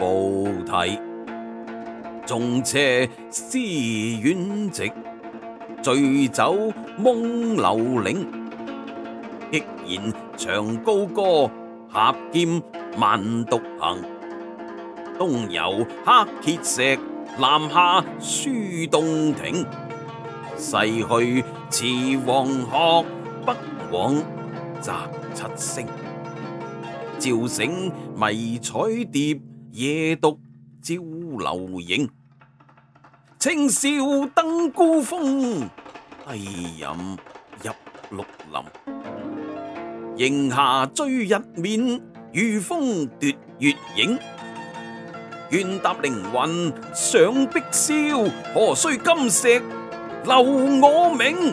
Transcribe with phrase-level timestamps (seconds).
[0.00, 0.98] 无题，
[2.26, 2.76] 仲车
[3.30, 4.90] 思远直，
[5.82, 8.26] 醉酒梦流岭。
[9.52, 9.62] 毅
[9.94, 11.48] 然长高歌，
[11.92, 12.60] 侠剑
[12.98, 13.98] 万独行。
[15.16, 16.98] 东游黑碣石，
[17.38, 18.50] 南下书
[18.90, 19.64] 洞庭。
[20.56, 20.72] 逝
[21.04, 23.04] 去似黄鹤，
[23.46, 23.54] 北
[23.92, 24.12] 往
[24.80, 24.92] 则
[25.34, 25.86] 七星。
[27.16, 28.70] 照醒迷彩
[29.12, 29.40] 蝶。
[29.76, 30.38] 夜独
[30.80, 32.08] 照流影，
[33.40, 33.84] 清宵
[34.32, 35.68] 登孤峰。
[36.26, 36.86] 哎吟
[37.60, 37.72] 入
[38.10, 42.00] 绿林，仍下醉日面，
[42.30, 43.28] 御风夺
[43.58, 44.16] 月影。
[45.50, 49.58] 愿踏凌云上碧霄，何须金石
[50.24, 51.52] 留我名？